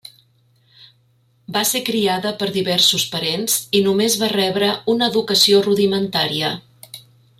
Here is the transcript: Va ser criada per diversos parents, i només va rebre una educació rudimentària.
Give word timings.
Va 1.57 1.61
ser 1.71 1.81
criada 1.89 2.31
per 2.39 2.47
diversos 2.55 3.05
parents, 3.17 3.59
i 3.81 3.83
només 3.89 4.17
va 4.23 4.31
rebre 4.35 4.71
una 4.95 5.11
educació 5.15 5.61
rudimentària. 5.69 6.51